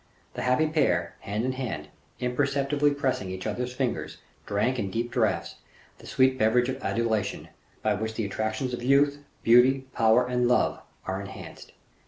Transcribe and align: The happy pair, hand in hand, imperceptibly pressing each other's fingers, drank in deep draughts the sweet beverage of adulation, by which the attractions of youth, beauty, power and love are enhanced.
The 0.33 0.41
happy 0.41 0.65
pair, 0.65 1.15
hand 1.19 1.45
in 1.45 1.51
hand, 1.51 1.89
imperceptibly 2.19 2.89
pressing 2.89 3.29
each 3.29 3.45
other's 3.45 3.71
fingers, 3.75 4.17
drank 4.47 4.79
in 4.79 4.89
deep 4.89 5.11
draughts 5.11 5.57
the 5.99 6.07
sweet 6.07 6.39
beverage 6.39 6.69
of 6.69 6.81
adulation, 6.81 7.49
by 7.83 7.93
which 7.93 8.15
the 8.15 8.25
attractions 8.25 8.73
of 8.73 8.81
youth, 8.81 9.19
beauty, 9.43 9.81
power 9.93 10.25
and 10.25 10.47
love 10.47 10.81
are 11.05 11.21
enhanced. 11.21 11.73